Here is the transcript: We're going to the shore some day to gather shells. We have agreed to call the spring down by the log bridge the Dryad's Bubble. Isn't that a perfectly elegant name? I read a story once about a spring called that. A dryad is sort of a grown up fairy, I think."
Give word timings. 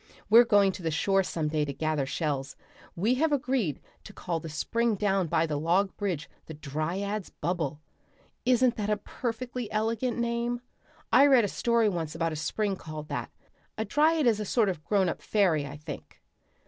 We're 0.31 0.45
going 0.45 0.71
to 0.71 0.81
the 0.81 0.89
shore 0.89 1.21
some 1.21 1.47
day 1.49 1.63
to 1.63 1.73
gather 1.73 2.07
shells. 2.07 2.55
We 2.95 3.13
have 3.21 3.31
agreed 3.31 3.79
to 4.03 4.13
call 4.13 4.39
the 4.39 4.49
spring 4.49 4.95
down 4.95 5.27
by 5.27 5.45
the 5.45 5.59
log 5.59 5.95
bridge 5.95 6.27
the 6.47 6.55
Dryad's 6.55 7.29
Bubble. 7.29 7.79
Isn't 8.43 8.77
that 8.77 8.89
a 8.89 8.97
perfectly 8.97 9.71
elegant 9.71 10.17
name? 10.17 10.61
I 11.13 11.27
read 11.27 11.45
a 11.45 11.47
story 11.47 11.87
once 11.87 12.15
about 12.15 12.33
a 12.33 12.35
spring 12.35 12.75
called 12.77 13.09
that. 13.09 13.29
A 13.77 13.85
dryad 13.85 14.25
is 14.25 14.49
sort 14.49 14.69
of 14.69 14.77
a 14.77 14.87
grown 14.87 15.07
up 15.07 15.21
fairy, 15.21 15.67
I 15.67 15.77
think." 15.77 16.19